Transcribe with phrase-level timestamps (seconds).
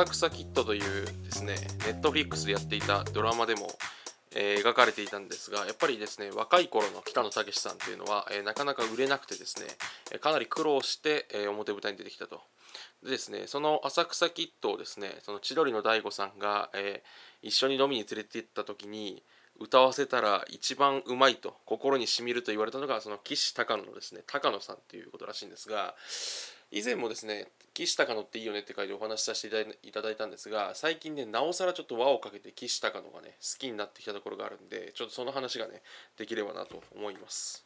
[0.00, 3.68] 浅草キッドというですねネットフリックスでやっていたドラマでも、
[4.34, 9.66] えー、描かれていたんですがやっぱりですね若い頃の北野武さんっていうのは、えー、なかなか売れなくてですね、
[10.10, 12.40] えかなり苦労して、え表舞台に出てきたと。
[13.04, 17.02] でですねその浅草キッドをですねその千鳥の大悟さんが、え
[17.42, 19.22] 一緒に飲みに連れて行った時に
[19.58, 25.94] 歌わせたら一番うまいと心にしみると言われたのがその岸高野のですね高野さんっていうことらしいんですが
[26.72, 35.82] 以前もですね岸高野っていいよねって書いてお話しさせていただいたんですが最近ねなおさらちょっと輪をかけて岸高野がね好きになってきたところがあるんでちょっとその話がね
[36.16, 37.64] できればなと思います。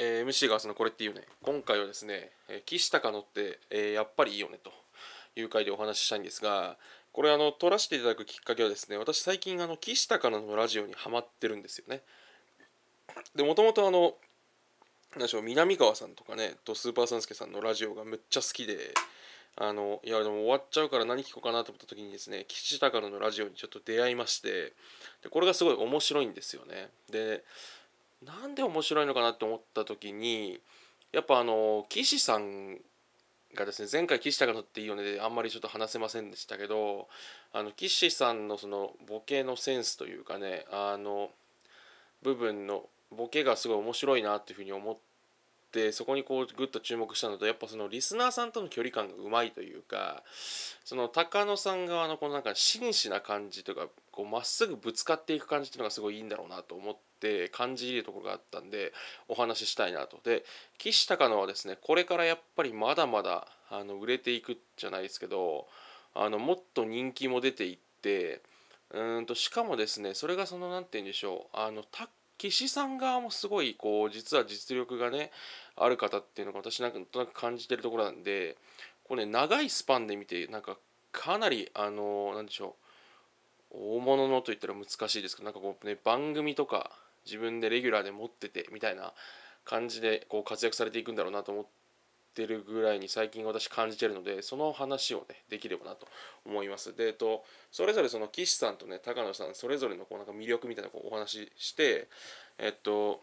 [0.00, 4.70] えー、MC がそのこれっていうね今回はですね、えー、岸高野って、えー、やっぱりいいよねと
[5.34, 6.76] いう回でお話ししたいんですが
[7.12, 12.02] これあの撮らせていただくきっかけはですね私最近あの岸高野のラジオにハマってるんですよね。
[13.34, 14.14] でもともとあの
[15.14, 18.94] 何でしょう南川さんとかねとスーパーサンスケさんのラジオがめっちゃ好きで
[19.56, 24.72] あのいやでも終わっちゃうから何聞こうかなと思った時にですね岸高野のラジオにちょっと出会いまして
[25.22, 26.90] でこれがすごい面白いんですよね。
[27.10, 27.42] で
[28.24, 30.60] なんで面白いのかなって思った時に
[31.12, 32.78] やっぱあの岸さん
[33.54, 37.08] がですね前回岸高野っていいよねであんまりちょっと話せませんでしたけど
[37.52, 41.30] あの岸さんのそのボケのセンスというかねあの
[42.22, 44.96] 部分のボケがすごい面白いなっていうふうに思っ
[45.72, 50.22] てそこにこうグッと注目したのとやっぱそのリスナーさんとの距離感がうまいというか
[50.84, 57.00] その高野さん側のこのなんか真摯な感じとかこうまっすぐぶつかっていく感じっていうのがすごいいいんだろうなと思って
[57.52, 58.92] 感じるところがあったんで
[59.28, 60.18] お話ししたいなと。
[60.22, 60.44] で
[60.78, 65.66] 岸高野はですねこれからやっぱりまだまだあの売れていくじゃないですけど
[66.14, 68.40] あのもっと人気も出ていって
[68.90, 71.84] うんとしかもですねそれがその何て言うんでしょうあの
[72.38, 75.30] 岸さん側もすごいこう実は実力がね
[75.76, 78.56] ある方っていうのが私なんとなく感じてるところなんで
[79.04, 80.76] これね長いスパンで見てなんか
[81.12, 82.76] かなりあの何でしょ
[83.72, 86.90] う大物のと言ったら難しいですけどなんかこうね番組とか
[87.28, 89.12] 自分でレギュラーで持っててみたいな
[89.64, 91.66] 感じでこう活躍されていくんだろうなと思っ
[92.34, 96.06] てるぐらいに最近私感じてるのでその話をねできればなと
[96.46, 96.96] 思います。
[96.96, 102.08] で、えっと、それぞれその岸さんとね高野さんそれぞれのこうなんか魅力みたいなこうお話しして
[102.58, 103.20] えっと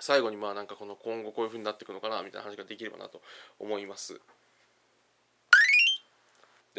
[0.00, 3.20] 最後にまあなんかこの今後こういう風になっていくのかなみたいな話ができればなと
[3.58, 4.20] 思います。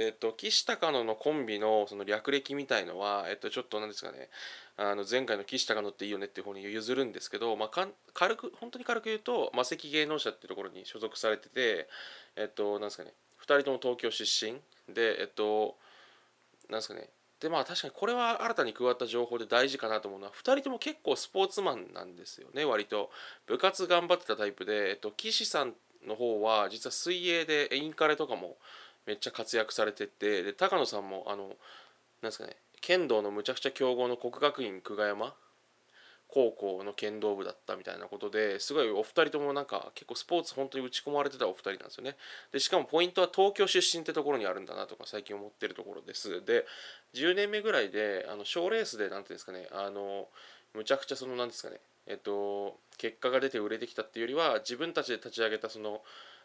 [0.01, 4.29] えっと、岸高野のコンビのその略歴みたいのは、えっと、ちょっと何ですかね。
[4.77, 11.89] あの前回の岸高野っていいよねっていう方に譲るんですけど、まあ、軽く本当に軽く言うと魔石芸能者っていうところに所属されてて
[12.37, 13.11] えっと何ですかね。
[13.41, 14.53] 2人とも東京出身
[14.93, 15.75] でえっと
[16.69, 17.09] 何ですかね。
[17.41, 23.11] でまあ確かにこれは新たに加わった情報で大事かなと思うのは2人とも結構スポーツマンなんですよね割と。
[23.47, 25.73] 部活頑張ってたタイプで、えっと、岸さん
[26.07, 28.57] の方は実は水泳でインカレとかも
[29.09, 31.55] めっちゃ活躍されててで高野さんもあのなん
[32.29, 35.33] ですかね剣道のむちゃくちゃ強豪の国学院久我山
[36.27, 42.17] 高校の剣道部だったみたいなことですごいお二人ともなんか結構スポーツ本当に打ち込まれてたお二人なんですよね。
[42.51, 46.45] でしかもポイントは東京出身ってところにあるんだなとか最近思ってるところです。
[46.45, 46.67] で
[47.15, 50.27] 10年目ぐらいで賞レースで何ていうんですかねあの
[50.75, 56.03] むちゃくちゃその何ですかねえっと結果が出て売れてきたっていうよりは自分たちで立ち上げたその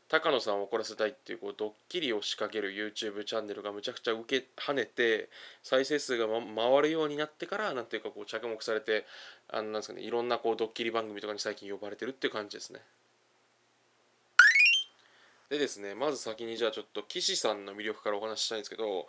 [0.08, 5.28] 高野さんを怒らせたいっていうこうドッキリを仕掛ける YouTube チャンネルがむちゃくちゃ受け跳ねて
[5.62, 9.06] 再生数が、ま、回るようになってからなんていうかこう着目されて
[9.48, 12.80] あのなんですかねいろんなこうドッキリ番組とかに最近呼ばれてるっていう感じですね。
[15.48, 19.06] でですねまず先にじゃあちょっと岸さんの魅力からお話ししたいんですけど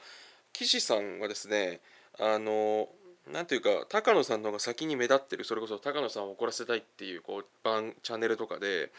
[0.53, 1.79] 岸さんはですね
[2.19, 2.87] あの
[3.31, 8.91] なんていうか高野さんの方が先に目立ってるそれこそ高野さんを怒らせたいっていうこう番チャンネルとかで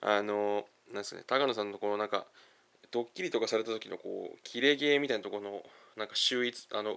[0.00, 2.26] あのなんですね高野さんのこのなんか
[2.90, 5.62] ドッキリとかされた時のこうキレゲーみたいなところの
[5.96, 6.96] なんか秀逸あの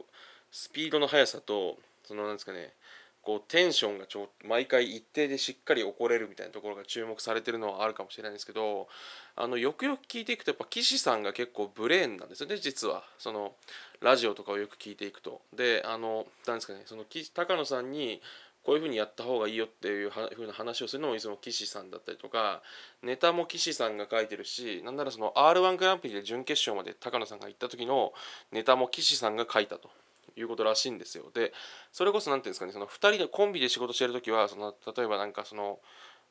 [0.51, 2.73] スピードの速さとそのなんですかね
[3.21, 8.87] こうテンションがちょ毎回一定でしっかり怒れるみたいなところが注目されてるのはあるかもしれないんですけど
[9.35, 12.49] あのよくよく聞いていくとやっぱ岸さんが結構ブレーンなんですよ。
[12.49, 13.53] ね実はその
[14.01, 15.41] ラジオとかをよく聞いていくと。
[15.53, 17.03] であのなんですかねその
[17.33, 18.21] 高野さんに
[18.69, 22.61] こういうふうにやった方がいいよっていうふうな話をするのもいつも岸さんだったりとか
[23.01, 28.13] ネタも岸さんが書いてるしなんならその r 1グランプリで準決勝まで高野さんが行った時の
[28.51, 29.89] ネタも岸さんが書いたと
[30.35, 31.31] いうことらしいんですよ。
[31.33, 31.51] で
[31.91, 35.79] それこそ何ていうんですかねその2人でコンビで仕事してる時はその例えばなんかその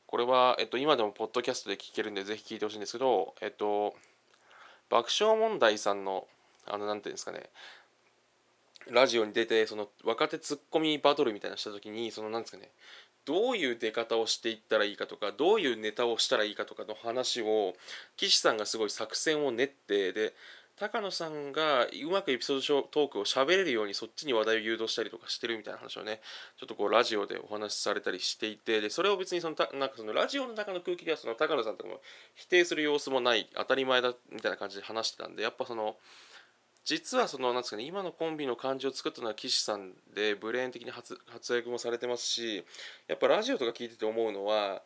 [0.06, 3.96] これは、えっと、今でもポッドキャストで聞けるんでぜひ聞いてほしいんですけどえっと
[4.88, 6.28] 爆笑問題さんの
[6.68, 7.50] あの何ていうんですかね
[8.90, 12.70] ラジオに出てその若手ツッコミバトルみたいなした時にそのなんですかね
[13.24, 17.74] どういう出方をしていったらいいかとかどういうネタをしたらいいかとかの話を
[18.16, 20.32] 岸さんがすごい作戦を練ってで
[20.78, 26.20] 高野さんがうまくエピソードトークを喋れるようにそっちに話題を誘導したりとかしてるみたいな話をね
[26.58, 32.00] ちょっとこうラジオでお話しされたりしていてでそれを別にそのたなんかそのラジオの中の空気ではその高野さんとかも
[32.36, 35.96] 否定する様子もない当たり前だみたいな感じで話してたんでやっぱその
[36.88, 42.64] 実はそのなんですかね今のコンビの感じを作ったのは岸さんでブレーン的に発活躍もされてますし
[43.08, 44.80] やっぱラジオとか聞いてて思うのは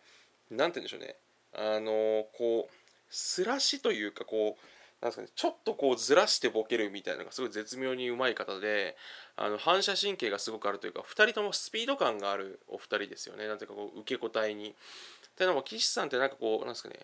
[0.50, 1.14] 何て言うんでしょうね
[1.54, 2.74] あのこう
[3.08, 4.66] すらしというかこう
[5.00, 8.96] なんですかね、ちょっとこうずらしてボケるみたいなのがすごい絶妙にうまい方で
[9.36, 14.70] あの反射神経がすごくあるというか2人ともスピード感があるお二人ですよねなんていうかこう受け答えに。
[14.70, 16.96] っていうのも岸さんってなんかこうなんですかね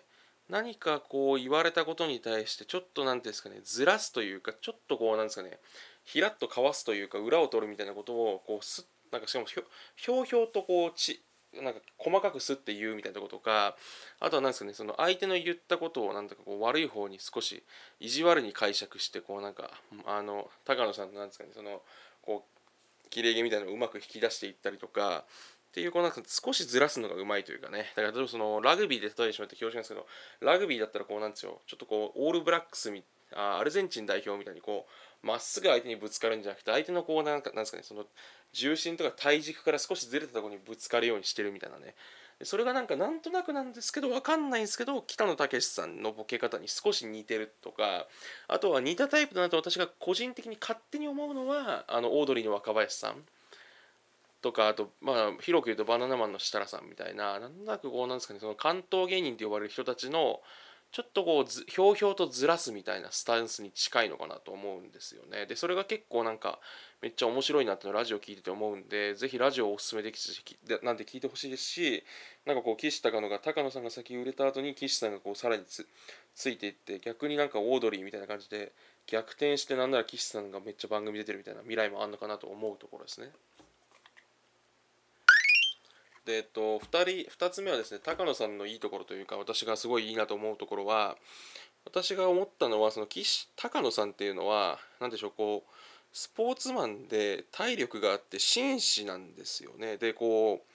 [0.49, 5.59] 何かこう言われたことに対してちょっと何ていうんですかねずらすというかちょっとこうなんですかね
[6.03, 9.63] ひらっとかわすというか裏を取るみたいなことをこうすなんかしかもひょ
[9.95, 11.21] ひょうひょうとこうち
[11.53, 13.75] なんか細かくすって言うみたいなことか
[14.19, 17.63] あとは何ですかねその相手の言ったことをなんとかこう悪い方に少し
[17.99, 19.71] 意地悪に解釈してこうなんか
[20.05, 21.81] あの高野さんのなんですかねその
[22.21, 25.25] こう切れ毛みたいなのをうまく引き出していったりとか
[25.69, 27.91] っていうこうなんか少しずらすのがうまいというかね。
[27.95, 30.05] だから例えばそのラグビーで例えてしまって恐縮なんですけど
[30.41, 33.03] ラグビーだったらこうなんですよちょっとこうオールブラックスみ
[33.35, 34.87] あアルゼンチン代表みたいにこ
[35.23, 38.05] うまっすぐ相手にぶつかるんじゃなくて相手のこうなんかなんですかねその
[38.51, 41.95] 重心とか体軸から少しずれたところにぶつかるようにしてるみたいなね。
[42.43, 48.07] それがなんかなんとなくなんですけど分かんないんですけど北野武さんのボケ方に少し似てるとか
[48.47, 53.25] あとは似たタイプだなと私が個人的に勝手に思うのはあのオードリーの若林さん。
[54.41, 60.41] とかあとまあ広く言うとバナナマンの設楽さんみたいななんとなくこうなんですかねその関東芸人と呼ばれる人たちの
[60.91, 65.45] ちょっとこうひょうひょうとずらすみたいなスタンスに近いのかなと思うんですよね。
[65.45, 66.59] でそれが結構なんか
[67.01, 70.19] めっちゃ面白いなってのラジオ聞いてて思うんでぜひラジオをおすすめでき
[70.65, 72.03] でなんで聞いてほしいですし
[72.45, 75.87] なんかこう岸高野が高野さんが先売れた後に岸さんがこうさらにつ
[76.33, 78.71] ついていって逆になんかオードリーみたいな感じで
[79.05, 83.31] 逆転してなんなら岸さんがめっちゃ番組出てるみたいな未来もあんのかなと思うところですね。
[86.29, 91.17] でえっと、2人2つ目はですね高野さんのいいところというか私がすごいいいなと思うところは
[91.85, 95.71] 私が思ったのはその岸高野さんっていうのは何でしょうこう
[96.13, 99.97] スポーツマンで体力があって紳士なんですよね。
[99.97, 100.71] でこう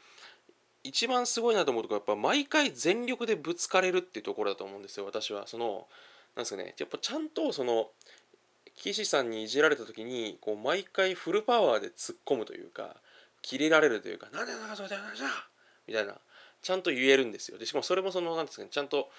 [0.82, 5.46] 一番すごいなと思うとこはやっぱ毎回全力でぶつかれるっていうところだと思うんですよ私は。
[5.46, 5.86] その
[6.34, 7.90] なんですかねやっぱちゃんとその
[8.74, 12.96] 岸さんにいじられた時にこう毎回フルパワーで突っ込むというか
[13.44, 15.29] 切れられるというか「なんでなんかそうだよなじゃ」
[15.87, 16.19] みたいな
[16.62, 17.58] ちゃんと言えるんですよ。
[17.58, 19.11] でしかもそれもそのなんですかねちゃんと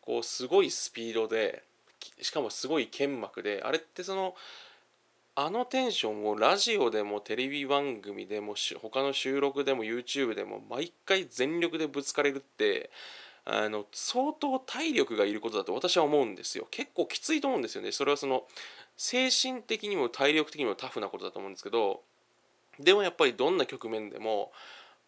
[0.00, 1.62] こうすごいスピードで
[2.22, 4.34] しかもすごい剣幕であれってその
[5.36, 12.90] あのテンションをラジオでもテレビ番組でも他の収録でも YouTube でも毎回全力でぶつかれるって
[13.44, 16.66] あの相当体力がいることだと私は思うんですよ。
[16.70, 17.92] 結構きついと思うんですよね。
[17.92, 18.46] それはその
[18.96, 22.02] 精神的にも体力的にもタフなことだと思うんですけど
[22.78, 24.52] でもやっぱりどんな局面でも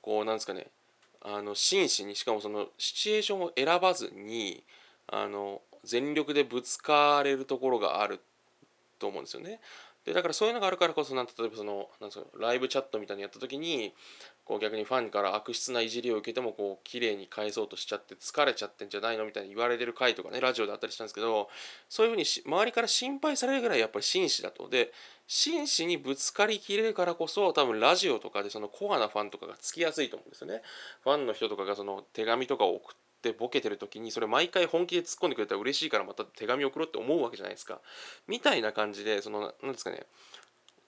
[0.01, 0.67] こうなんですかね
[1.23, 4.63] あの真摯にしかもそのシチュエーションを選ばずに
[5.09, 8.21] あの全力でぶつかれるところがある
[8.99, 9.61] と思うんですよね。
[10.05, 13.93] でだからそういうのがあるからこそなん例えばそのなんですかライブチャットみたいにやった時に
[14.47, 21.49] こう逆にファンから悪質ないじりを受けてもこう綺麗に返そうとしちゃって疲れちゃってんじゃないのみたいに言われてる回とかねラジオであったりしたんですけど
[21.89, 24.69] そういうふうに周りから心配されるぐらいやっぱり紳士だと。
[24.69, 24.93] で
[25.27, 30.63] 真摯にぶつかりきれるからこそ多分ラジオとかでそのコアなファンとかがつきやすいと思うんですよね。
[31.03, 37.81] ファンの人とかがその手紙とかを送ってボケてる時にそれ毎回本気で突っ込んでくれたら嬉しいからまた手紙送ろうって思うわけじゃないですか。
[38.29, 40.07] みたいな感じでその何ですかね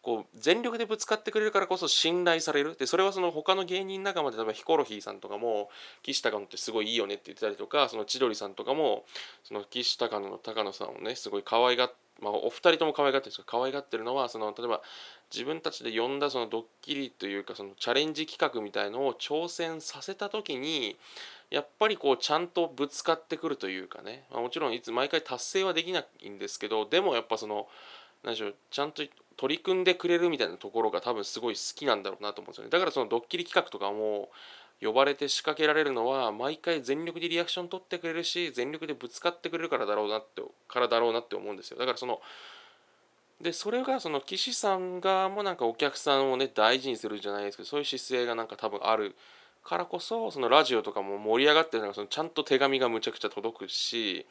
[0.03, 2.77] こう全力でぶつかってくれるからこそ信頼される。
[2.77, 5.71] でそれはその他の芸人仲間で例えばヒコロヒーさんとかも
[6.03, 9.05] 岸高野ってすごいいいよねって言ってたりとかその千鳥さんとかも
[9.45, 14.83] その岸高野の高野さんをねすごい可愛がってまあ、お二人とも可愛がってるんですけど可愛がってるのはその例えば
[15.33, 20.97] 自分たちで呼んだそのドッキリというかそのチャレンジ企画みたいのを挑戦させた時に
[21.51, 27.69] やっぱりこうちゃんとぶつかってくるというかね、まあ、もちろんいつ毎回達成はできないんですけどでもやっぱその
[28.25, 29.03] 何でしょうちゃんと
[29.39, 32.71] 取り組んでくれるみたいなところが多分すごい好きなんだろうなと思うんですよね。
[32.71, 34.29] だからそのドッキリ企画とかも
[34.83, 41.79] 呼ばれて仕掛けられるのは毎回全力でリアクション取ってくれるし全力でぶつかってくれるからだろうなってからだろうなって思うんですよ。
[41.79, 42.21] だからその
[43.41, 49.15] でそれがその岸さん側もなんかお客さんをね大事にするじゃないですけどそういう姿勢がなんか多分ある
[49.63, 54.27] からこそそのラジオとかも盛り上がってるのがそのちゃんと手紙がむちゃくちゃ届くし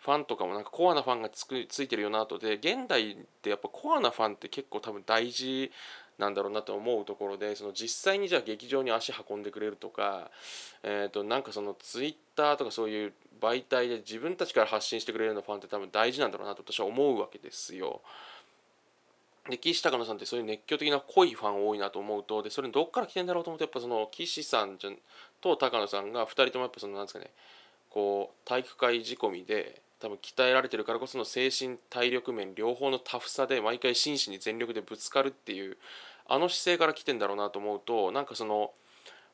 [0.00, 5.70] ファンとかもなんかコアなファンがつくついてるよなとで現代ってやっぱコアなファンって結構多分大事
[6.18, 10.30] なんだろうなと思うところでその実際にじゃあ劇場に足運んでくれるとか、
[10.82, 18.00] えー、となんかそのツイッターとかそういう媒体で自分たちから発信してくれるようなファンって多分大事なんだろうなと私は思うわけですよ。
[19.48, 24.78] で岸高野さんってそういう熱狂的な濃いファン多いなと思うとでそれどっから来てんだろうと思ってやっぱその岸さん
[25.40, 27.30] と高野さんが2人ともやっぱそのなんですかね
[27.88, 35.76] こう体育会仕込みで多分鍛えられてるからこその精神体力面両方のタフさで毎回真摯に全力でぶつかるっていう
[36.26, 38.72] あの姿勢から来てんだろうなと思うとなんかその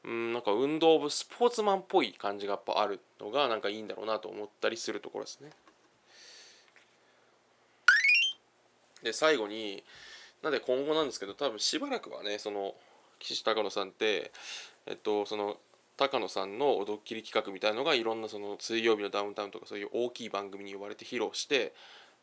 [0.05, 5.51] うんなんか運動部スポーツマンっぽい感じがやっぱあるのがなんかいいんだろうなと思ったりするところですね。
[9.03, 9.85] で最後に
[10.43, 12.75] なんで今後なんですけど多分しばらくはねその
[13.19, 14.33] 岸高野さんって
[14.87, 15.59] えっとその
[15.97, 21.73] 高野さんのドッキリ企画みたいのがいろんなその水曜日のダウンタウンとかそういう大きい番組に呼ばれて披露して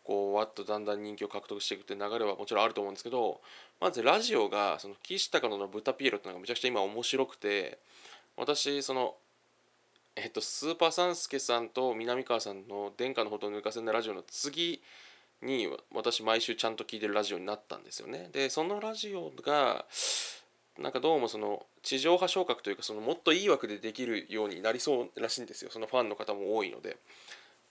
[0.03, 3.42] こうわっとだんだん人気を獲得していくって流れはもちろんあると思うんですけど
[3.80, 7.80] まずラジオがその岸高野の豚ピエロっていうのがめちゃくちゃ今面白くて
[8.38, 9.15] 私その
[10.15, 14.82] えっとスーパーサンスケさんと南川さんの「殿下のほど抜かせないラジオ」の次
[15.42, 18.30] に私毎週ちゃんと聞いてるラジオになったんですよね。
[18.32, 19.86] でそのラジオが
[20.80, 26.98] なんかどうもその地上波昇格というかそのもっといい枠でできるようになりそうらしいんですよそのファンの方も多いので。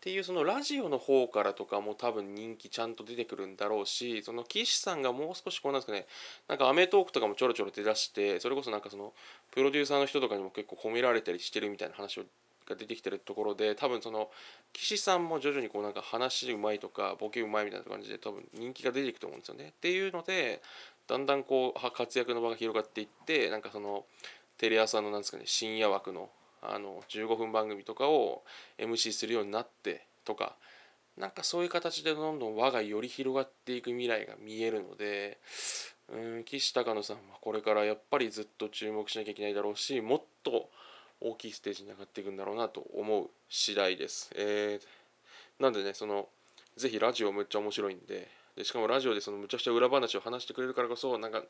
[0.02, 6.06] っていうそのラジオの方からとかも多分人気ちゃんと出てくるんだろうしその岸さんがもう少しこうなんですかね
[6.48, 9.12] なんかアメトークとかもちょろちょろ出だしてそれこそなんかその
[9.52, 12.18] プロデューサーの人とかにも結構褒められたりしてるみたいな話
[12.68, 14.28] が出てきてるところで多分その
[14.72, 19.68] 岸さんも徐々にこうなんか話うまいとかボケうまいみたいな感じで多分人気が出ていくと思うんですよね。
[19.68, 20.62] っていうので
[21.06, 24.04] だんだんこう活躍の場が広がっていってなんかその
[24.58, 26.30] テレ朝のなんですかね深夜枠の
[26.62, 28.44] あの15分番組とかを
[28.78, 30.54] MC するようになってとか
[31.18, 35.38] なんかそういう形でどんどん輪がより広がっていく未来が見えるので
[36.08, 40.70] うん岸高野さんはこれからやっぱりずっと注目しなきゃいけないだろうしもっと
[41.20, 44.30] 大きいステージに上がっていくんだろうなと思う次第です。
[44.34, 46.28] えー、なんでねその
[46.76, 51.42] ぜひラジオめっちゃ面白いんででしかもラジオでそのむちゃくちゃ裏話を話してくれるからこそなんか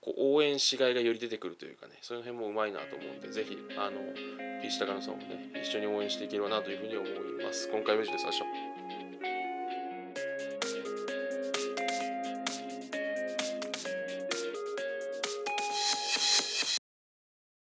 [0.00, 4.00] こう応援しがいがより出てくるというかねその辺もうまいなと思うんでぜひあの
[4.60, 7.68] ピーチ高野さんもね一緒に応援していければなというふうに思います。
[7.70, 8.24] 今回は以上です。
[8.26, 9.05] 明日